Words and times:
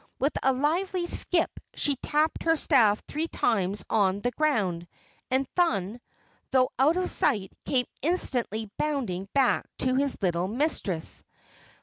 With 0.17 0.33
a 0.41 0.51
lively 0.51 1.05
skip 1.05 1.59
she 1.75 1.95
tapped 1.97 2.41
her 2.41 2.55
staff 2.55 3.03
three 3.05 3.27
times 3.27 3.85
on 3.87 4.17
the 4.21 4.31
ground, 4.31 4.87
and 5.29 5.47
Thun, 5.53 6.01
though 6.49 6.71
out 6.79 6.97
of 6.97 7.11
sight, 7.11 7.53
came 7.65 7.85
instantly 8.01 8.71
bounding 8.79 9.29
back 9.35 9.67
to 9.77 9.93
his 9.93 10.17
little 10.19 10.47
mistress. 10.47 11.23